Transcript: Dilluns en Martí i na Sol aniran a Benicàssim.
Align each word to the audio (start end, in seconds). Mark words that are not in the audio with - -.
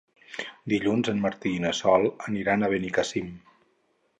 Dilluns 0.73 1.09
en 1.13 1.21
Martí 1.25 1.51
i 1.57 1.61
na 1.65 1.73
Sol 1.81 2.09
aniran 2.31 2.65
a 2.65 2.71
Benicàssim. 2.73 3.29